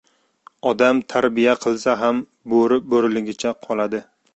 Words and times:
•Odam 0.69 1.01
tarbiya 1.13 1.55
qilsa 1.67 1.97
ham 2.03 2.25
bo‘ri 2.55 2.85
bo‘riligichga 2.95 3.59
qoladi. 3.69 4.07